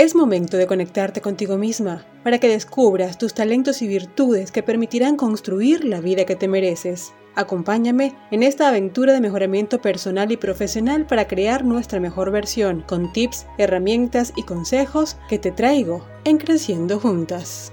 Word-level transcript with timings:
Es 0.00 0.14
momento 0.14 0.56
de 0.56 0.66
conectarte 0.66 1.20
contigo 1.20 1.58
misma 1.58 2.06
para 2.24 2.38
que 2.38 2.48
descubras 2.48 3.18
tus 3.18 3.34
talentos 3.34 3.82
y 3.82 3.86
virtudes 3.86 4.50
que 4.50 4.62
permitirán 4.62 5.18
construir 5.18 5.84
la 5.84 6.00
vida 6.00 6.24
que 6.24 6.36
te 6.36 6.48
mereces. 6.48 7.12
Acompáñame 7.34 8.14
en 8.30 8.42
esta 8.42 8.68
aventura 8.68 9.12
de 9.12 9.20
mejoramiento 9.20 9.82
personal 9.82 10.32
y 10.32 10.38
profesional 10.38 11.06
para 11.06 11.28
crear 11.28 11.66
nuestra 11.66 12.00
mejor 12.00 12.30
versión, 12.30 12.80
con 12.88 13.12
tips, 13.12 13.44
herramientas 13.58 14.32
y 14.36 14.44
consejos 14.44 15.18
que 15.28 15.38
te 15.38 15.52
traigo 15.52 16.02
en 16.24 16.38
Creciendo 16.38 16.98
Juntas. 16.98 17.70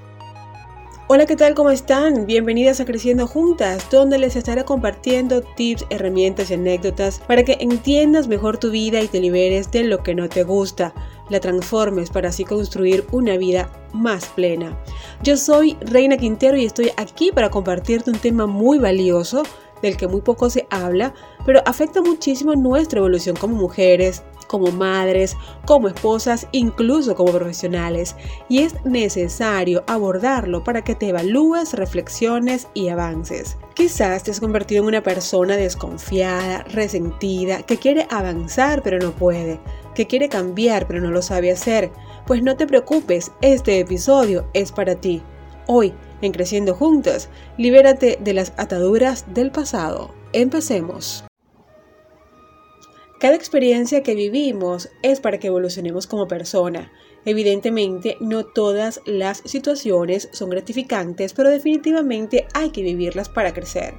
Hola, 1.10 1.26
¿qué 1.26 1.38
tal? 1.38 1.56
¿Cómo 1.56 1.70
están? 1.70 2.26
Bienvenidas 2.26 2.82
a 2.82 2.86
Creciendo 2.86 3.28
Juntas, 3.28 3.90
donde 3.90 4.18
les 4.18 4.36
estaré 4.36 4.66
compartiendo 4.66 5.42
tips, 5.42 5.86
herramientas 5.90 6.52
y 6.52 6.56
anécdotas 6.56 7.20
para 7.26 7.44
que 7.44 7.56
entiendas 7.62 8.28
mejor 8.28 8.58
tu 8.58 8.72
vida 8.72 9.02
y 9.02 9.08
te 9.08 9.22
liberes 9.22 9.72
de 9.72 9.86
lo 9.86 10.04
que 10.04 10.14
no 10.14 10.28
te 10.28 10.44
gusta, 10.44 10.94
la 11.30 11.40
transformes 11.40 12.10
para 12.10 12.28
así 12.28 12.44
construir 12.44 13.06
una 13.14 13.38
vida 13.38 13.72
más 13.94 14.26
plena. 14.26 14.78
Yo 15.24 15.38
soy 15.38 15.78
Reina 15.80 16.18
Quintero 16.18 16.58
y 16.58 16.66
estoy 16.66 16.92
aquí 16.98 17.32
para 17.32 17.50
compartirte 17.50 18.12
un 18.12 18.20
tema 18.20 18.46
muy 18.46 18.78
valioso 18.78 19.44
del 19.82 19.96
que 19.96 20.10
muy 20.10 20.20
poco 20.20 20.50
se 20.50 20.68
habla, 20.72 21.14
pero 21.46 21.62
afecta 21.66 22.02
muchísimo 22.02 22.54
nuestra 22.56 23.00
evolución 23.00 23.38
como 23.38 23.56
mujeres, 23.56 24.24
como 24.48 24.72
madres, 24.72 25.36
como 25.66 25.88
esposas, 25.88 26.48
incluso 26.52 27.16
como 27.16 27.32
profesionales, 27.32 28.16
y 28.50 28.60
es 28.60 28.84
necesario 28.86 29.84
abordarlo 29.88 30.64
para 30.64 30.84
que 30.84 30.96
te 30.96 31.10
evalúes, 31.10 31.74
reflexiones 31.74 32.68
y 32.74 32.90
avances. 32.90 33.58
Quizás 33.74 34.24
te 34.24 34.32
has 34.32 34.40
convertido 34.40 34.82
en 34.82 34.88
una 34.88 35.04
persona 35.04 35.56
desconfiada, 35.56 36.64
resentida, 36.64 37.62
que 37.62 37.78
quiere 37.78 38.08
avanzar 38.10 38.82
pero 38.82 38.98
no 39.00 39.12
puede, 39.12 39.60
que 39.94 40.08
quiere 40.08 40.30
cambiar 40.30 40.88
pero 40.88 41.02
no 41.02 41.12
lo 41.12 41.22
sabe 41.22 41.52
hacer. 41.52 41.92
Pues 42.26 42.42
no 42.42 42.58
te 42.58 42.68
preocupes, 42.68 43.32
este 43.42 43.80
episodio 43.80 44.50
es 44.54 44.72
para 44.72 44.96
ti. 44.96 45.22
Hoy, 45.68 45.94
en 46.22 46.32
Creciendo 46.32 46.74
Juntos, 46.74 47.30
libérate 47.58 48.18
de 48.22 48.34
las 48.34 48.54
ataduras 48.58 49.26
del 49.34 49.52
pasado. 49.52 50.12
Empecemos. 50.34 51.24
Cada 53.20 53.36
experiencia 53.36 54.04
que 54.04 54.14
vivimos 54.14 54.90
es 55.02 55.20
para 55.20 55.40
que 55.40 55.48
evolucionemos 55.48 56.06
como 56.06 56.28
persona. 56.28 56.92
Evidentemente, 57.26 58.16
no 58.20 58.46
todas 58.46 59.02
las 59.06 59.40
situaciones 59.44 60.30
son 60.32 60.52
gratificantes, 60.52 61.34
pero 61.34 61.50
definitivamente 61.50 62.48
hay 62.54 62.70
que 62.70 62.84
vivirlas 62.84 63.28
para 63.28 63.54
crecer. 63.54 63.96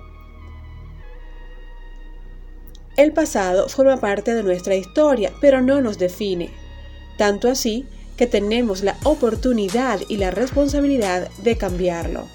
El 2.97 3.13
pasado 3.13 3.69
forma 3.69 3.97
parte 3.97 4.35
de 4.35 4.43
nuestra 4.43 4.77
historia, 4.77 5.33
pero 5.41 5.63
no 5.63 5.81
nos 5.81 5.99
define. 5.99 6.51
Tanto 7.17 7.49
así 7.49 7.87
que 8.17 8.27
tenemos 8.27 8.83
la 8.83 8.97
oportunidad 9.05 10.01
y 10.09 10.17
la 10.17 10.31
responsabilidad 10.31 11.29
de 11.39 11.57
cambiarlo. 11.57 12.29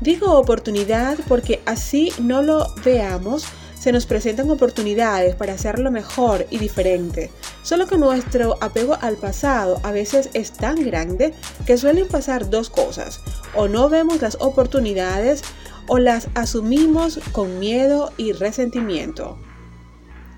Digo 0.00 0.38
oportunidad 0.38 1.18
porque 1.28 1.60
así 1.66 2.12
no 2.20 2.42
lo 2.42 2.66
veamos, 2.84 3.46
se 3.78 3.92
nos 3.92 4.06
presentan 4.06 4.50
oportunidades 4.50 5.34
para 5.34 5.52
hacerlo 5.52 5.90
mejor 5.90 6.46
y 6.50 6.58
diferente. 6.58 7.30
Solo 7.62 7.86
que 7.86 7.98
nuestro 7.98 8.56
apego 8.60 8.96
al 9.00 9.16
pasado 9.16 9.80
a 9.82 9.92
veces 9.92 10.30
es 10.34 10.52
tan 10.52 10.84
grande 10.84 11.34
que 11.66 11.76
suelen 11.76 12.08
pasar 12.08 12.50
dos 12.50 12.70
cosas. 12.70 13.20
O 13.54 13.68
no 13.68 13.88
vemos 13.88 14.22
las 14.22 14.36
oportunidades 14.40 15.42
o 15.88 15.98
las 15.98 16.28
asumimos 16.34 17.20
con 17.32 17.58
miedo 17.58 18.12
y 18.16 18.32
resentimiento. 18.32 19.38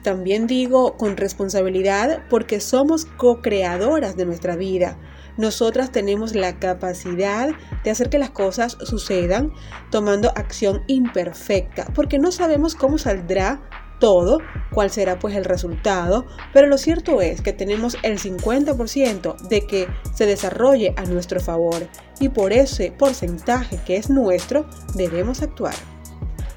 También 0.03 0.47
digo 0.47 0.97
con 0.97 1.17
responsabilidad 1.17 2.25
porque 2.31 2.61
somos 2.61 3.05
co-creadoras 3.05 4.17
de 4.17 4.27
nuestra 4.27 4.57
vida 4.57 4.99
nosotras 5.39 5.91
tenemos 5.91 6.35
la 6.35 6.59
capacidad 6.59 7.49
de 7.83 7.91
hacer 7.91 8.11
que 8.11 8.19
las 8.19 8.31
cosas 8.31 8.77
sucedan 8.83 9.53
tomando 9.91 10.31
acción 10.37 10.83
imperfecta, 10.87 11.87
porque 11.95 12.19
no 12.19 12.31
sabemos 12.31 12.75
cómo 12.75 12.99
saldrá 12.99 13.63
todo, 13.99 14.39
cuál 14.73 14.91
será 14.91 15.19
pues 15.19 15.35
el 15.35 15.45
resultado, 15.45 16.27
pero 16.53 16.67
lo 16.67 16.79
cierto 16.79 17.21
es 17.21 17.41
que 17.41 17.53
tenemos 17.53 17.97
el 18.03 18.19
50% 18.19 19.49
de 19.49 19.67
que 19.67 19.89
se 20.15 20.27
desarrolle 20.27 20.95
a 20.97 21.05
nuestro 21.05 21.41
favor 21.41 21.89
y 22.21 22.29
por 22.29 22.53
ese 22.53 22.93
porcentaje 22.93 23.81
que 23.85 23.97
es 23.97 24.11
nuestro 24.11 24.67
debemos 24.95 25.43
actuar. 25.43 25.75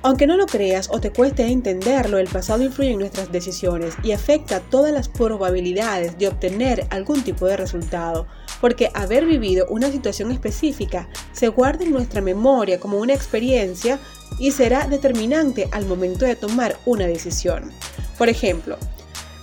Aunque 0.03 0.25
no 0.25 0.35
lo 0.35 0.47
creas 0.47 0.89
o 0.91 0.99
te 0.99 1.11
cueste 1.11 1.45
entenderlo, 1.45 2.17
el 2.17 2.27
pasado 2.27 2.63
influye 2.63 2.91
en 2.91 2.99
nuestras 2.99 3.31
decisiones 3.31 3.93
y 4.01 4.13
afecta 4.13 4.59
todas 4.59 4.91
las 4.91 5.07
probabilidades 5.07 6.17
de 6.17 6.27
obtener 6.27 6.87
algún 6.89 7.23
tipo 7.23 7.45
de 7.45 7.55
resultado, 7.55 8.25
porque 8.59 8.89
haber 8.95 9.25
vivido 9.25 9.67
una 9.69 9.91
situación 9.91 10.31
específica 10.31 11.07
se 11.33 11.49
guarda 11.49 11.85
en 11.85 11.91
nuestra 11.91 12.19
memoria 12.19 12.79
como 12.79 12.97
una 12.97 13.13
experiencia 13.13 13.99
y 14.39 14.51
será 14.51 14.87
determinante 14.87 15.69
al 15.71 15.85
momento 15.85 16.25
de 16.25 16.35
tomar 16.35 16.77
una 16.85 17.05
decisión. 17.05 17.71
Por 18.17 18.27
ejemplo, 18.27 18.77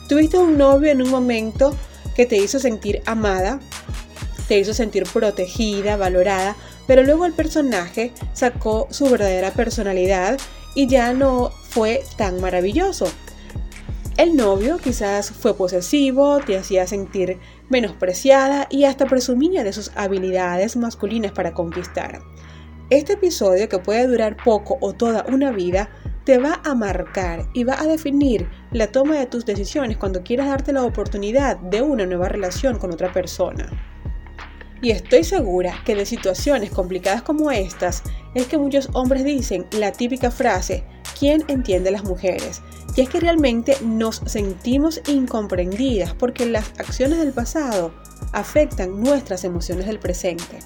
tuviste 0.09 0.39
un 0.39 0.59
novio 0.59 0.91
en 0.91 1.03
un 1.03 1.11
momento 1.11 1.73
que 2.17 2.27
te 2.27 2.37
hizo 2.37 2.59
sentir 2.59 3.01
amada, 3.07 3.61
te 4.49 4.59
hizo 4.59 4.75
sentir 4.75 5.05
protegida, 5.05 5.97
valorada, 5.97 6.57
pero 6.89 7.05
luego 7.05 7.27
el 7.27 7.35
personaje 7.35 8.13
sacó 8.33 8.89
su 8.91 9.09
verdadera 9.09 9.53
personalidad 9.53 10.41
y 10.75 10.89
ya 10.89 11.13
no 11.13 11.51
fue 11.51 12.03
tan 12.17 12.41
maravilloso. 12.41 13.07
El 14.17 14.35
novio 14.35 14.79
quizás 14.79 15.31
fue 15.31 15.55
posesivo, 15.55 16.41
te 16.41 16.57
hacía 16.57 16.89
sentir 16.89 17.39
menospreciada 17.69 18.67
y 18.69 18.83
hasta 18.85 19.07
presumía 19.07 19.63
de 19.63 19.73
sus 19.73 19.93
habilidades 19.95 20.77
masculinas 20.77 21.31
para 21.31 21.53
conquistar. 21.53 22.21
Este 22.91 23.13
episodio, 23.13 23.69
que 23.69 23.79
puede 23.79 24.07
durar 24.07 24.37
poco 24.43 24.79
o 24.81 24.95
toda 24.95 25.27
una 25.29 25.53
vida, 25.53 25.91
te 26.25 26.39
va 26.39 26.61
a 26.65 26.75
marcar 26.75 27.47
y 27.53 27.65
va 27.65 27.79
a 27.79 27.87
definir 27.87 28.49
la 28.73 28.91
toma 28.91 29.19
de 29.19 29.27
tus 29.27 29.45
decisiones 29.45 29.99
cuando 29.99 30.23
quieras 30.23 30.49
darte 30.49 30.73
la 30.73 30.83
oportunidad 30.83 31.59
de 31.59 31.83
una 31.83 32.07
nueva 32.07 32.29
relación 32.29 32.79
con 32.79 32.91
otra 32.91 33.13
persona. 33.13 33.98
Y 34.81 34.93
estoy 34.93 35.25
segura 35.25 35.83
que 35.85 35.97
de 35.97 36.07
situaciones 36.07 36.71
complicadas 36.71 37.23
como 37.23 37.51
estas 37.51 38.03
es 38.35 38.47
que 38.47 38.59
muchos 38.59 38.89
hombres 38.93 39.25
dicen 39.25 39.67
la 39.73 39.91
típica 39.91 40.31
frase, 40.31 40.85
¿quién 41.19 41.45
entiende 41.49 41.89
a 41.89 41.93
las 41.93 42.05
mujeres? 42.05 42.63
Y 42.95 43.01
es 43.01 43.09
que 43.09 43.21
realmente 43.21 43.77
nos 43.83 44.23
sentimos 44.27 45.01
incomprendidas 45.09 46.15
porque 46.15 46.47
las 46.47 46.69
acciones 46.79 47.19
del 47.19 47.33
pasado 47.33 47.93
afectan 48.33 49.01
nuestras 49.01 49.45
emociones 49.45 49.87
del 49.87 49.99
presente. 49.99 50.59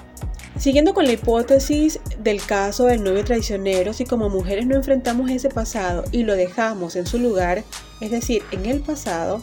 Siguiendo 0.58 0.92
con 0.92 1.06
la 1.06 1.12
hipótesis 1.12 1.98
del 2.18 2.44
caso 2.44 2.84
del 2.84 3.02
novio 3.02 3.24
traicionero, 3.24 3.94
si 3.94 4.04
como 4.04 4.28
mujeres 4.28 4.66
no 4.66 4.76
enfrentamos 4.76 5.30
ese 5.30 5.48
pasado 5.48 6.04
y 6.12 6.24
lo 6.24 6.36
dejamos 6.36 6.96
en 6.96 7.06
su 7.06 7.18
lugar, 7.18 7.64
es 8.02 8.10
decir, 8.10 8.42
en 8.50 8.66
el 8.66 8.80
pasado, 8.80 9.42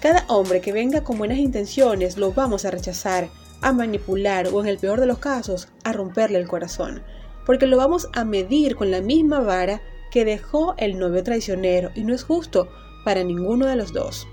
cada 0.00 0.24
hombre 0.26 0.60
que 0.60 0.72
venga 0.72 1.04
con 1.04 1.18
buenas 1.18 1.38
intenciones 1.38 2.16
lo 2.16 2.32
vamos 2.32 2.64
a 2.64 2.72
rechazar 2.72 3.28
a 3.62 3.72
manipular 3.72 4.48
o 4.48 4.60
en 4.60 4.68
el 4.68 4.78
peor 4.78 5.00
de 5.00 5.06
los 5.06 5.18
casos 5.18 5.68
a 5.84 5.92
romperle 5.92 6.38
el 6.38 6.48
corazón, 6.48 7.02
porque 7.46 7.66
lo 7.66 7.76
vamos 7.76 8.08
a 8.14 8.24
medir 8.24 8.76
con 8.76 8.90
la 8.90 9.00
misma 9.00 9.40
vara 9.40 9.80
que 10.10 10.24
dejó 10.24 10.74
el 10.78 10.98
novio 10.98 11.22
traicionero 11.22 11.90
y 11.94 12.04
no 12.04 12.14
es 12.14 12.22
justo 12.22 12.68
para 13.04 13.24
ninguno 13.24 13.66
de 13.66 13.76
los 13.76 13.92
dos. 13.92 14.26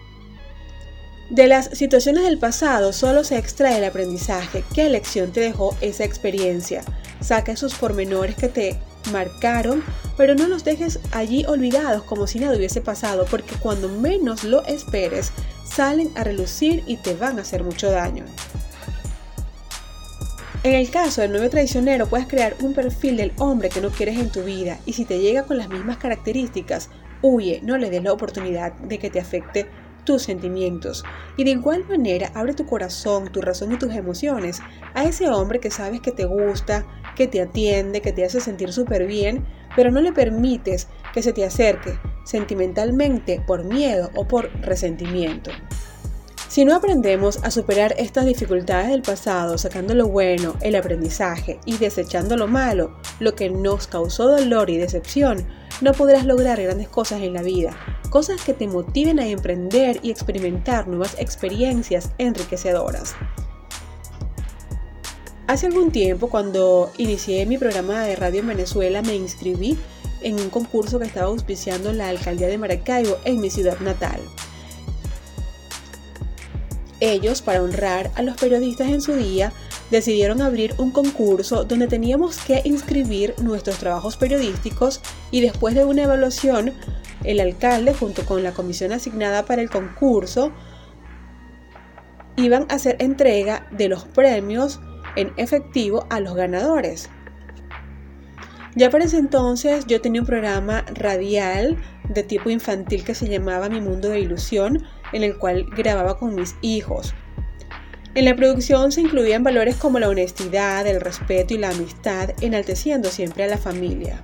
De 1.29 1.47
las 1.47 1.69
situaciones 1.71 2.23
del 2.23 2.37
pasado 2.37 2.93
solo 2.93 3.23
se 3.23 3.37
extrae 3.37 3.79
el 3.79 3.83
aprendizaje, 3.85 4.63
qué 4.75 4.89
lección 4.89 5.31
te 5.31 5.39
dejó 5.39 5.75
esa 5.81 6.03
experiencia. 6.03 6.83
Saca 7.19 7.53
esos 7.53 7.73
pormenores 7.73 8.35
que 8.35 8.47
te 8.47 8.79
marcaron, 9.11 9.83
pero 10.17 10.35
no 10.35 10.47
los 10.47 10.63
dejes 10.63 10.99
allí 11.11 11.43
olvidados 11.47 12.03
como 12.03 12.27
si 12.27 12.39
nada 12.39 12.55
hubiese 12.55 12.81
pasado, 12.81 13.25
porque 13.29 13.55
cuando 13.55 13.89
menos 13.89 14.43
lo 14.43 14.63
esperes, 14.65 15.31
salen 15.65 16.11
a 16.15 16.23
relucir 16.23 16.83
y 16.85 16.97
te 16.97 17.15
van 17.15 17.39
a 17.39 17.41
hacer 17.41 17.63
mucho 17.63 17.89
daño. 17.89 18.25
En 20.65 20.73
el 20.73 20.89
caso 20.89 21.21
del 21.21 21.31
novio 21.31 21.51
traicionero 21.51 22.07
puedes 22.07 22.25
crear 22.25 22.55
un 22.59 22.73
perfil 22.73 23.17
del 23.17 23.33
hombre 23.37 23.69
que 23.69 23.81
no 23.81 23.91
quieres 23.91 24.17
en 24.17 24.31
tu 24.31 24.41
vida 24.41 24.79
y 24.87 24.93
si 24.93 25.05
te 25.05 25.19
llega 25.19 25.43
con 25.43 25.59
las 25.59 25.69
mismas 25.69 25.97
características, 25.97 26.89
huye, 27.21 27.61
no 27.61 27.77
le 27.77 27.91
des 27.91 28.01
la 28.01 28.11
oportunidad 28.11 28.73
de 28.73 28.97
que 28.97 29.11
te 29.11 29.19
afecte 29.19 29.67
tus 30.05 30.23
sentimientos. 30.23 31.03
Y 31.37 31.43
de 31.43 31.51
igual 31.51 31.85
manera, 31.87 32.31
abre 32.33 32.55
tu 32.55 32.65
corazón, 32.65 33.31
tu 33.31 33.41
razón 33.41 33.73
y 33.73 33.77
tus 33.77 33.93
emociones 33.93 34.59
a 34.95 35.03
ese 35.03 35.29
hombre 35.29 35.59
que 35.59 35.69
sabes 35.69 36.01
que 36.01 36.11
te 36.11 36.25
gusta, 36.25 36.83
que 37.15 37.27
te 37.27 37.41
atiende, 37.43 38.01
que 38.01 38.11
te 38.11 38.25
hace 38.25 38.41
sentir 38.41 38.73
súper 38.73 39.05
bien, 39.05 39.45
pero 39.75 39.91
no 39.91 40.01
le 40.01 40.13
permites 40.13 40.87
que 41.13 41.21
se 41.21 41.31
te 41.31 41.45
acerque 41.45 41.99
sentimentalmente 42.23 43.39
por 43.45 43.65
miedo 43.65 44.09
o 44.15 44.27
por 44.27 44.49
resentimiento. 44.61 45.51
Si 46.55 46.63
no 46.63 46.73
aprendemos 46.73 47.39
a 47.43 47.51
superar 47.51 47.95
estas 47.97 48.25
dificultades 48.25 48.87
del 48.87 49.01
pasado, 49.01 49.57
sacando 49.57 49.93
lo 49.93 50.07
bueno, 50.07 50.55
el 50.61 50.77
aprendizaje 50.77 51.59
y 51.65 51.75
desechando 51.75 52.37
lo 52.37 52.47
malo, 52.47 52.95
lo 53.19 53.35
que 53.35 53.49
nos 53.49 53.87
causó 53.87 54.29
dolor 54.29 54.69
y 54.69 54.77
decepción, 54.77 55.45
no 55.81 55.91
podrás 55.91 56.25
lograr 56.25 56.61
grandes 56.61 56.87
cosas 56.87 57.23
en 57.23 57.33
la 57.33 57.41
vida, 57.41 57.75
cosas 58.09 58.41
que 58.41 58.53
te 58.53 58.69
motiven 58.69 59.19
a 59.19 59.27
emprender 59.27 59.99
y 60.01 60.11
experimentar 60.11 60.87
nuevas 60.87 61.17
experiencias 61.19 62.11
enriquecedoras. 62.19 63.15
Hace 65.47 65.67
algún 65.67 65.91
tiempo, 65.91 66.29
cuando 66.29 66.89
inicié 66.97 67.45
mi 67.45 67.57
programa 67.57 68.03
de 68.03 68.15
radio 68.15 68.39
en 68.39 68.47
Venezuela, 68.47 69.01
me 69.01 69.15
inscribí 69.15 69.77
en 70.21 70.39
un 70.39 70.49
concurso 70.49 70.99
que 70.99 71.05
estaba 71.07 71.27
auspiciando 71.27 71.91
la 71.91 72.07
alcaldía 72.07 72.47
de 72.47 72.57
Maracaibo 72.57 73.17
en 73.25 73.41
mi 73.41 73.49
ciudad 73.49 73.77
natal. 73.81 74.21
Ellos, 77.05 77.43
para 77.43 77.61
honrar 77.61 78.09
a 78.15 78.23
los 78.23 78.35
periodistas 78.35 78.89
en 78.89 78.99
su 78.99 79.13
día, 79.13 79.53
decidieron 79.91 80.41
abrir 80.41 80.73
un 80.79 80.89
concurso 80.89 81.63
donde 81.63 81.87
teníamos 81.87 82.37
que 82.37 82.63
inscribir 82.65 83.35
nuestros 83.43 83.77
trabajos 83.77 84.17
periodísticos 84.17 85.01
y 85.29 85.41
después 85.41 85.75
de 85.75 85.85
una 85.85 86.01
evaluación, 86.01 86.73
el 87.23 87.41
alcalde 87.41 87.93
junto 87.93 88.25
con 88.25 88.41
la 88.41 88.53
comisión 88.53 88.91
asignada 88.91 89.45
para 89.45 89.61
el 89.61 89.69
concurso 89.69 90.51
iban 92.37 92.65
a 92.69 92.73
hacer 92.73 92.95
entrega 92.97 93.67
de 93.69 93.87
los 93.87 94.05
premios 94.05 94.79
en 95.15 95.31
efectivo 95.37 96.07
a 96.09 96.19
los 96.19 96.33
ganadores. 96.33 97.11
Ya 98.75 98.89
para 98.89 99.05
ese 99.05 99.19
entonces 99.19 99.85
yo 99.85 100.01
tenía 100.01 100.21
un 100.21 100.27
programa 100.27 100.83
radial 100.95 101.77
de 102.09 102.23
tipo 102.23 102.49
infantil 102.49 103.03
que 103.03 103.15
se 103.15 103.29
llamaba 103.29 103.69
Mi 103.69 103.79
Mundo 103.79 104.09
de 104.09 104.19
Ilusión, 104.19 104.83
en 105.15 105.23
el 105.23 105.37
cual 105.37 105.65
grababa 105.75 106.17
con 106.19 106.35
mis 106.35 106.55
hijos. 106.61 107.15
En 108.15 108.25
la 108.25 108.35
producción 108.35 108.91
se 108.91 109.01
incluían 109.01 109.43
valores 109.43 109.75
como 109.75 109.99
la 109.99 110.09
honestidad, 110.09 110.85
el 110.87 111.01
respeto 111.01 111.53
y 111.53 111.57
la 111.57 111.69
amistad, 111.69 112.31
enalteciendo 112.41 113.09
siempre 113.09 113.43
a 113.43 113.47
la 113.47 113.57
familia. 113.57 114.23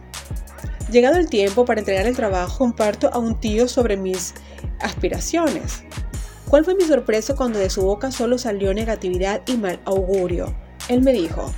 Llegado 0.92 1.18
el 1.18 1.30
tiempo 1.30 1.64
para 1.64 1.80
entregar 1.80 2.08
el 2.08 2.16
trabajo, 2.16 2.58
comparto 2.58 3.10
a 3.14 3.18
un 3.18 3.40
tío 3.40 3.68
sobre 3.68 3.96
mis 3.96 4.34
aspiraciones. 4.80 5.84
¿Cuál 6.50 6.66
fue 6.66 6.76
mi 6.76 6.84
sorpresa 6.84 7.36
cuando 7.36 7.60
de 7.60 7.70
su 7.70 7.82
boca 7.82 8.12
solo 8.12 8.38
salió 8.38 8.74
negatividad 8.74 9.42
y 9.46 9.56
mal 9.56 9.80
augurio? 9.86 10.54
Él 10.90 11.02
me 11.02 11.14
dijo, 11.14 11.54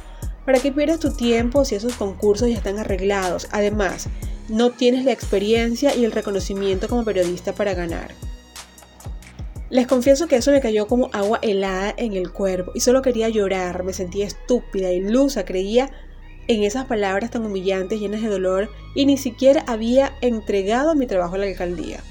¿para 0.45 0.59
qué 0.59 0.71
pierdas 0.71 0.99
tu 0.99 1.11
tiempo 1.15 1.65
si 1.65 1.73
esos 1.73 1.95
concursos 1.95 2.49
ya 2.49 2.55
están 2.55 2.77
arreglados? 2.77 3.47
Además, 3.51 4.07
no 4.49 4.69
tienes 4.71 5.05
la 5.05 5.11
experiencia 5.11 5.95
y 5.95 6.05
el 6.05 6.11
reconocimiento 6.11 6.87
como 6.87 7.03
periodista 7.03 7.53
para 7.53 7.73
ganar. 7.73 8.11
Les 9.73 9.87
confieso 9.87 10.27
que 10.27 10.35
eso 10.35 10.51
me 10.51 10.61
cayó 10.61 10.85
como 10.85 11.09
agua 11.13 11.39
helada 11.41 11.95
en 11.97 12.13
el 12.13 12.31
cuerpo 12.31 12.71
y 12.75 12.81
solo 12.81 13.01
quería 13.01 13.27
llorar, 13.29 13.83
me 13.83 13.91
sentía 13.91 14.23
estúpida, 14.23 14.91
ilusa, 14.91 15.45
creía 15.45 15.89
en 16.47 16.61
esas 16.61 16.85
palabras 16.85 17.31
tan 17.31 17.43
humillantes, 17.43 17.99
llenas 17.99 18.21
de 18.21 18.29
dolor, 18.29 18.69
y 18.93 19.07
ni 19.07 19.17
siquiera 19.17 19.63
había 19.65 20.15
entregado 20.21 20.93
mi 20.93 21.07
trabajo 21.07 21.33
a 21.33 21.37
la 21.39 21.47
alcaldía. 21.47 22.01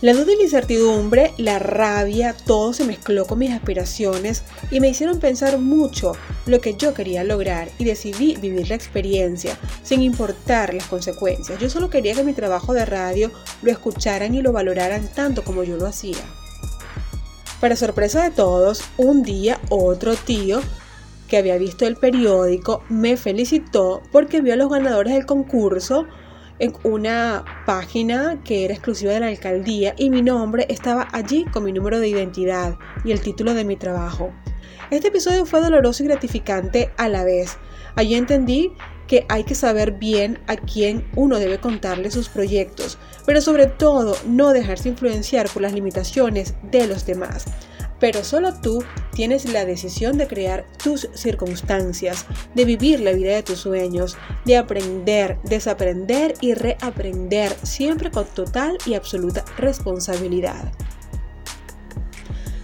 La 0.00 0.12
duda 0.12 0.32
y 0.32 0.36
la 0.36 0.44
incertidumbre, 0.44 1.32
la 1.38 1.58
rabia, 1.58 2.36
todo 2.46 2.72
se 2.72 2.84
mezcló 2.84 3.26
con 3.26 3.40
mis 3.40 3.50
aspiraciones 3.50 4.44
y 4.70 4.78
me 4.78 4.88
hicieron 4.88 5.18
pensar 5.18 5.58
mucho 5.58 6.12
lo 6.46 6.60
que 6.60 6.76
yo 6.76 6.94
quería 6.94 7.24
lograr 7.24 7.68
y 7.78 7.84
decidí 7.84 8.36
vivir 8.36 8.68
la 8.68 8.76
experiencia 8.76 9.58
sin 9.82 10.02
importar 10.02 10.72
las 10.72 10.86
consecuencias. 10.86 11.58
Yo 11.58 11.68
solo 11.68 11.90
quería 11.90 12.14
que 12.14 12.22
mi 12.22 12.32
trabajo 12.32 12.74
de 12.74 12.86
radio 12.86 13.32
lo 13.62 13.72
escucharan 13.72 14.36
y 14.36 14.40
lo 14.40 14.52
valoraran 14.52 15.08
tanto 15.12 15.42
como 15.42 15.64
yo 15.64 15.76
lo 15.78 15.88
hacía. 15.88 16.22
Para 17.60 17.74
sorpresa 17.74 18.22
de 18.22 18.30
todos, 18.30 18.82
un 18.98 19.22
día 19.22 19.58
otro 19.70 20.14
tío 20.14 20.60
que 21.26 21.38
había 21.38 21.56
visto 21.56 21.86
el 21.86 21.96
periódico 21.96 22.84
me 22.90 23.16
felicitó 23.16 24.02
porque 24.12 24.42
vio 24.42 24.52
a 24.52 24.56
los 24.56 24.70
ganadores 24.70 25.14
del 25.14 25.24
concurso 25.24 26.06
en 26.58 26.74
una 26.84 27.44
página 27.64 28.42
que 28.44 28.66
era 28.66 28.74
exclusiva 28.74 29.12
de 29.12 29.20
la 29.20 29.28
alcaldía 29.28 29.94
y 29.96 30.10
mi 30.10 30.20
nombre 30.20 30.66
estaba 30.68 31.08
allí 31.12 31.46
con 31.46 31.64
mi 31.64 31.72
número 31.72 31.98
de 31.98 32.08
identidad 32.08 32.76
y 33.04 33.12
el 33.12 33.22
título 33.22 33.54
de 33.54 33.64
mi 33.64 33.76
trabajo. 33.76 34.32
Este 34.90 35.08
episodio 35.08 35.46
fue 35.46 35.62
doloroso 35.62 36.04
y 36.04 36.08
gratificante 36.08 36.92
a 36.98 37.08
la 37.08 37.24
vez. 37.24 37.56
Allí 37.94 38.16
entendí 38.16 38.72
que 39.06 39.26
hay 39.28 39.44
que 39.44 39.54
saber 39.54 39.92
bien 39.92 40.38
a 40.46 40.56
quién 40.56 41.06
uno 41.14 41.38
debe 41.38 41.58
contarle 41.58 42.10
sus 42.10 42.28
proyectos, 42.28 42.98
pero 43.24 43.40
sobre 43.40 43.66
todo 43.66 44.16
no 44.26 44.52
dejarse 44.52 44.88
influenciar 44.88 45.48
por 45.48 45.62
las 45.62 45.72
limitaciones 45.72 46.54
de 46.70 46.86
los 46.86 47.06
demás 47.06 47.46
pero 47.98 48.24
solo 48.24 48.54
tú 48.54 48.84
tienes 49.14 49.50
la 49.52 49.64
decisión 49.64 50.18
de 50.18 50.26
crear 50.26 50.66
tus 50.82 51.08
circunstancias, 51.14 52.26
de 52.54 52.64
vivir 52.64 53.00
la 53.00 53.12
vida 53.12 53.34
de 53.34 53.42
tus 53.42 53.60
sueños, 53.60 54.16
de 54.44 54.56
aprender, 54.56 55.38
desaprender 55.44 56.34
y 56.40 56.54
reaprender, 56.54 57.56
siempre 57.62 58.10
con 58.10 58.26
total 58.26 58.78
y 58.84 58.94
absoluta 58.94 59.44
responsabilidad. 59.56 60.72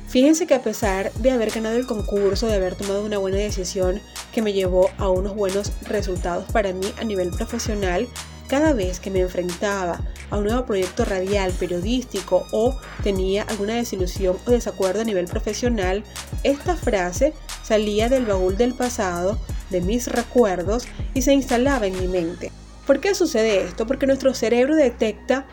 Fíjense 0.09 0.47
que 0.47 0.55
a 0.55 0.63
pesar 0.63 1.11
de 1.15 1.31
haber 1.31 1.51
ganado 1.51 1.77
el 1.77 1.87
concurso, 1.87 2.47
de 2.47 2.57
haber 2.57 2.75
tomado 2.75 3.03
una 3.03 3.17
buena 3.17 3.39
decisión 3.39 4.03
que 4.33 4.43
me 4.43 4.53
llevó 4.53 4.91
a 4.99 5.09
unos 5.09 5.35
buenos 5.35 5.73
resultados 5.83 6.51
para 6.53 6.73
mí 6.73 6.93
a 6.99 7.05
nivel 7.05 7.31
profesional, 7.31 8.09
cada 8.49 8.73
vez 8.73 9.01
que 9.01 9.11
me 9.11 9.21
enfrentaba 9.21 10.01
a 10.31 10.37
un 10.37 10.45
nuevo 10.45 10.67
proyecto 10.67 11.05
radial, 11.05 11.53
periodístico 11.53 12.47
o 12.53 12.79
tenía 13.03 13.45
alguna 13.45 13.75
desilusión 13.75 14.37
o 14.47 14.51
desacuerdo 14.51 15.03
a 15.03 15.05
nivel 15.05 15.27
profesional, 15.27 16.05
esta 16.43 16.77
frase 16.77 17.35
salía 17.63 18.09
del 18.09 18.27
baúl 18.27 18.57
del 18.57 18.75
pasado, 18.75 19.39
de 19.71 19.81
mis 19.81 20.09
recuerdos 20.09 20.87
y 21.15 21.23
se 21.23 21.33
instalaba 21.33 21.87
en 21.87 21.99
mi 21.99 22.09
mente. 22.09 22.53
¿Por 22.87 23.01
qué 23.01 23.15
sucede 23.15 23.63
esto? 23.63 23.87
Porque 23.87 24.07
nuestro 24.07 24.35
cerebro 24.35 24.75
detecta 24.75 25.47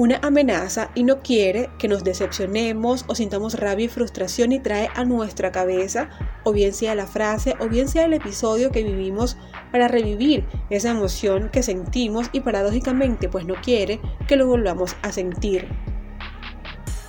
una 0.00 0.18
amenaza 0.22 0.90
y 0.94 1.04
no 1.04 1.20
quiere 1.20 1.68
que 1.78 1.86
nos 1.86 2.04
decepcionemos 2.04 3.04
o 3.06 3.14
sintamos 3.14 3.60
rabia 3.60 3.84
y 3.84 3.88
frustración 3.88 4.50
y 4.50 4.58
trae 4.58 4.88
a 4.94 5.04
nuestra 5.04 5.52
cabeza 5.52 6.08
o 6.42 6.52
bien 6.52 6.72
sea 6.72 6.94
la 6.94 7.06
frase 7.06 7.54
o 7.60 7.68
bien 7.68 7.86
sea 7.86 8.06
el 8.06 8.14
episodio 8.14 8.70
que 8.70 8.82
vivimos 8.82 9.36
para 9.70 9.88
revivir 9.88 10.46
esa 10.70 10.92
emoción 10.92 11.50
que 11.50 11.62
sentimos 11.62 12.30
y 12.32 12.40
paradójicamente 12.40 13.28
pues 13.28 13.44
no 13.44 13.56
quiere 13.56 14.00
que 14.26 14.36
lo 14.36 14.46
volvamos 14.46 14.96
a 15.02 15.12
sentir. 15.12 15.68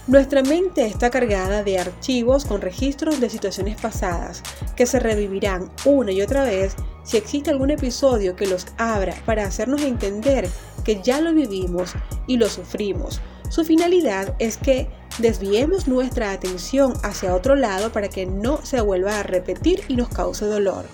Nuestra 0.07 0.43
mente 0.43 0.85
está 0.85 1.09
cargada 1.09 1.63
de 1.63 1.79
archivos 1.79 2.43
con 2.43 2.59
registros 2.59 3.21
de 3.21 3.29
situaciones 3.29 3.79
pasadas 3.79 4.43
que 4.75 4.85
se 4.85 4.99
revivirán 4.99 5.71
una 5.85 6.11
y 6.11 6.21
otra 6.21 6.43
vez 6.43 6.75
si 7.03 7.15
existe 7.17 7.51
algún 7.51 7.71
episodio 7.71 8.35
que 8.35 8.47
los 8.47 8.67
abra 8.77 9.15
para 9.25 9.45
hacernos 9.45 9.81
entender 9.83 10.49
que 10.81 11.01
ya 11.01 11.21
lo 11.21 11.33
vivimos 11.33 11.93
y 12.27 12.37
lo 12.37 12.49
sufrimos. 12.49 13.21
Su 13.49 13.65
finalidad 13.65 14.35
es 14.39 14.57
que 14.57 14.87
desviemos 15.17 15.87
nuestra 15.87 16.31
atención 16.31 16.93
hacia 17.03 17.35
otro 17.35 17.55
lado 17.55 17.91
para 17.91 18.09
que 18.09 18.25
no 18.25 18.63
se 18.63 18.79
vuelva 18.81 19.19
a 19.19 19.23
repetir 19.23 19.83
y 19.87 19.95
nos 19.95 20.09
cause 20.09 20.45
dolor. 20.45 20.85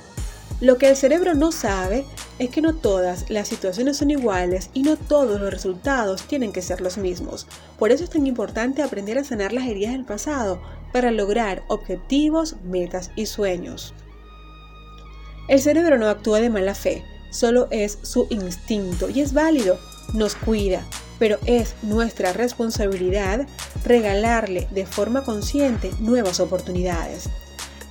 Lo 0.59 0.79
que 0.79 0.89
el 0.89 0.95
cerebro 0.95 1.35
no 1.35 1.51
sabe 1.51 2.03
es 2.39 2.49
que 2.49 2.61
no 2.61 2.73
todas 2.73 3.29
las 3.29 3.47
situaciones 3.47 3.97
son 3.97 4.09
iguales 4.09 4.71
y 4.73 4.81
no 4.81 4.97
todos 4.97 5.39
los 5.39 5.51
resultados 5.51 6.23
tienen 6.23 6.51
que 6.51 6.63
ser 6.63 6.81
los 6.81 6.97
mismos. 6.97 7.45
Por 7.77 7.91
eso 7.91 8.03
es 8.03 8.09
tan 8.09 8.25
importante 8.25 8.81
aprender 8.81 9.19
a 9.19 9.23
sanar 9.23 9.53
las 9.53 9.67
heridas 9.67 9.91
del 9.91 10.05
pasado 10.05 10.59
para 10.91 11.11
lograr 11.11 11.63
objetivos, 11.67 12.55
metas 12.63 13.11
y 13.15 13.27
sueños. 13.27 13.93
El 15.47 15.61
cerebro 15.61 15.99
no 15.99 16.09
actúa 16.09 16.39
de 16.39 16.49
mala 16.49 16.73
fe, 16.73 17.05
solo 17.29 17.67
es 17.71 17.99
su 18.01 18.27
instinto 18.29 19.09
y 19.09 19.21
es 19.21 19.33
válido, 19.33 19.79
nos 20.13 20.35
cuida, 20.35 20.85
pero 21.19 21.37
es 21.45 21.75
nuestra 21.81 22.33
responsabilidad 22.33 23.47
regalarle 23.83 24.67
de 24.71 24.85
forma 24.85 25.23
consciente 25.23 25.91
nuevas 25.99 26.39
oportunidades. 26.39 27.29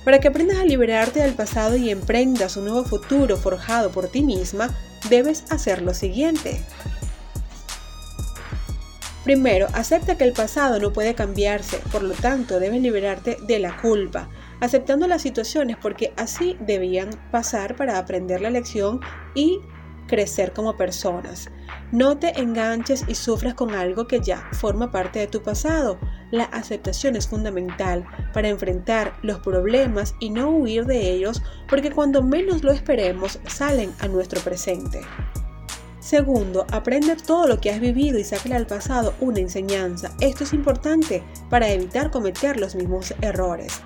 Para 0.03 0.19
que 0.19 0.29
aprendas 0.29 0.59
a 0.59 0.65
liberarte 0.65 1.21
del 1.21 1.33
pasado 1.33 1.75
y 1.75 1.89
emprendas 1.89 2.55
un 2.55 2.65
nuevo 2.65 2.85
futuro 2.85 3.35
forjado 3.35 3.91
por 3.91 4.07
ti 4.07 4.21
misma, 4.21 4.73
debes 5.09 5.43
hacer 5.49 5.81
lo 5.81 5.93
siguiente. 5.93 6.63
Primero, 9.25 9.67
acepta 9.73 10.17
que 10.17 10.23
el 10.23 10.31
pasado 10.31 10.79
no 10.79 10.93
puede 10.93 11.13
cambiarse, 11.13 11.81
por 11.91 12.03
lo 12.03 12.13
tanto 12.13 12.61
debes 12.61 12.81
liberarte 12.81 13.37
de 13.45 13.59
la 13.59 13.75
culpa, 13.81 14.29
aceptando 14.59 15.07
las 15.07 15.21
situaciones 15.21 15.77
porque 15.77 16.13
así 16.17 16.57
debían 16.61 17.09
pasar 17.31 17.75
para 17.75 17.97
aprender 17.97 18.41
la 18.41 18.49
lección 18.49 18.99
y 19.35 19.59
crecer 20.07 20.53
como 20.53 20.75
personas. 20.75 21.49
No 21.91 22.17
te 22.17 22.39
enganches 22.39 23.05
y 23.07 23.15
sufras 23.15 23.53
con 23.53 23.75
algo 23.75 24.07
que 24.07 24.19
ya 24.19 24.49
forma 24.53 24.91
parte 24.91 25.19
de 25.19 25.27
tu 25.27 25.43
pasado. 25.43 25.99
La 26.31 26.45
aceptación 26.45 27.15
es 27.15 27.27
fundamental 27.27 28.05
para 28.33 28.49
enfrentar 28.49 29.13
los 29.21 29.39
problemas 29.39 30.15
y 30.19 30.29
no 30.29 30.49
huir 30.49 30.85
de 30.85 31.11
ellos 31.11 31.41
porque 31.69 31.91
cuando 31.91 32.23
menos 32.23 32.63
lo 32.63 32.71
esperemos 32.71 33.39
salen 33.47 33.93
a 33.99 34.07
nuestro 34.07 34.41
presente. 34.41 35.01
Segundo, 35.99 36.65
aprende 36.71 37.17
todo 37.17 37.47
lo 37.47 37.59
que 37.59 37.69
has 37.69 37.81
vivido 37.81 38.17
y 38.17 38.23
sácale 38.23 38.55
al 38.55 38.65
pasado 38.65 39.13
una 39.19 39.39
enseñanza. 39.39 40.15
Esto 40.21 40.45
es 40.45 40.53
importante 40.53 41.21
para 41.49 41.67
evitar 41.69 42.11
cometer 42.11 42.57
los 42.57 42.75
mismos 42.75 43.13
errores. 43.21 43.81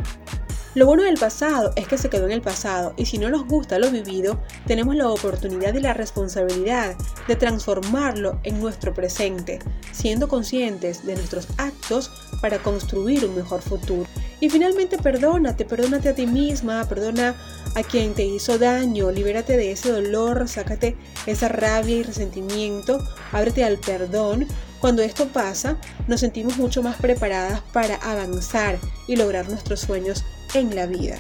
Lo 0.74 0.86
bueno 0.86 1.04
del 1.04 1.18
pasado 1.18 1.74
es 1.76 1.86
que 1.86 1.98
se 1.98 2.10
quedó 2.10 2.26
en 2.28 2.32
el 2.32 2.42
pasado 2.42 2.94
y 2.96 3.06
si 3.06 3.18
no 3.18 3.30
nos 3.30 3.46
gusta 3.46 3.78
lo 3.78 3.92
vivido, 3.92 4.40
tenemos 4.66 4.96
la 4.96 5.10
oportunidad 5.10 5.74
y 5.74 5.82
la 5.82 5.94
responsabilidad 5.94 6.96
de 7.28 7.36
transformarlo 7.36 8.40
en 8.44 8.62
nuestro 8.62 8.94
presente, 8.94 9.60
siendo 9.92 10.30
conscientes 10.30 11.06
de 11.06 11.16
nuestros 11.16 11.50
actos 11.58 12.10
para 12.42 12.60
construir 12.60 13.26
un 13.26 13.36
mejor 13.36 13.62
futuro. 13.62 14.08
Y 14.40 14.50
finalmente 14.50 14.98
perdónate, 14.98 15.66
perdónate 15.66 16.08
a 16.08 16.16
ti 16.16 16.26
misma, 16.26 16.88
perdona 16.88 17.36
a 17.76 17.84
quien 17.84 18.14
te 18.14 18.24
hizo 18.24 18.58
daño, 18.58 19.12
libérate 19.12 19.58
de 19.58 19.74
ese 19.74 19.92
dolor, 19.92 20.48
sácate 20.48 20.96
esa 21.26 21.50
rabia 21.50 21.98
y 21.98 22.04
resentimiento, 22.04 23.06
ábrete 23.34 23.66
al 23.66 23.78
perdón. 23.78 24.48
Cuando 24.80 25.04
esto 25.04 25.28
pasa, 25.28 25.78
nos 26.08 26.22
sentimos 26.22 26.58
mucho 26.58 26.82
más 26.82 26.96
preparadas 26.96 27.62
para 27.74 27.96
avanzar 27.98 28.80
y 29.06 29.18
lograr 29.18 29.48
nuestros 29.48 29.82
sueños 29.82 30.24
en 30.54 30.76
la 30.76 30.86
vida. 30.86 31.18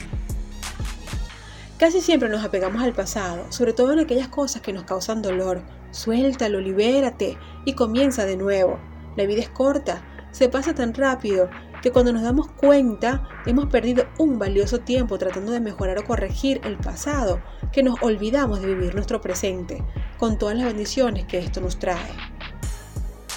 Casi 1.77 2.01
siempre 2.01 2.29
nos 2.29 2.43
apegamos 2.43 2.83
al 2.83 2.93
pasado, 2.93 3.45
sobre 3.49 3.73
todo 3.73 3.91
en 3.93 3.99
aquellas 3.99 4.27
cosas 4.27 4.61
que 4.61 4.73
nos 4.73 4.83
causan 4.83 5.21
dolor. 5.21 5.61
Suéltalo, 5.91 6.59
libérate 6.59 7.37
y 7.65 7.73
comienza 7.73 8.25
de 8.25 8.37
nuevo. 8.37 8.79
La 9.15 9.25
vida 9.25 9.41
es 9.41 9.49
corta, 9.49 10.03
se 10.31 10.47
pasa 10.47 10.75
tan 10.75 10.93
rápido 10.93 11.49
que 11.81 11.91
cuando 11.91 12.13
nos 12.13 12.21
damos 12.21 12.51
cuenta 12.51 13.27
hemos 13.45 13.65
perdido 13.65 14.05
un 14.19 14.37
valioso 14.37 14.79
tiempo 14.79 15.17
tratando 15.17 15.51
de 15.51 15.59
mejorar 15.59 15.97
o 15.97 16.05
corregir 16.05 16.61
el 16.63 16.77
pasado, 16.77 17.41
que 17.71 17.83
nos 17.83 18.01
olvidamos 18.01 18.61
de 18.61 18.67
vivir 18.67 18.93
nuestro 18.93 19.19
presente, 19.19 19.83
con 20.17 20.37
todas 20.37 20.55
las 20.55 20.67
bendiciones 20.67 21.25
que 21.25 21.39
esto 21.39 21.61
nos 21.61 21.79
trae. 21.79 22.30